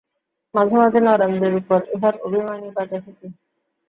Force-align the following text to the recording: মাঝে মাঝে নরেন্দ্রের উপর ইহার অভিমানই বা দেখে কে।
মাঝে 0.53 0.75
মাঝে 0.77 0.99
নরেন্দ্রের 1.01 1.53
উপর 1.55 1.79
ইহার 1.93 2.15
অভিমানই 2.25 2.71
বা 2.75 2.83
দেখে 2.91 3.11
কে। 3.11 3.27